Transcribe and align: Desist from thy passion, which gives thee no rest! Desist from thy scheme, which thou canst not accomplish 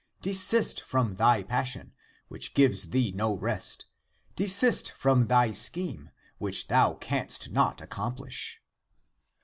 Desist 0.23 0.81
from 0.81 1.13
thy 1.13 1.43
passion, 1.43 1.93
which 2.27 2.55
gives 2.55 2.89
thee 2.89 3.11
no 3.11 3.35
rest! 3.35 3.85
Desist 4.35 4.91
from 4.93 5.27
thy 5.27 5.51
scheme, 5.51 6.09
which 6.39 6.69
thou 6.69 6.95
canst 6.95 7.51
not 7.51 7.79
accomplish 7.81 8.59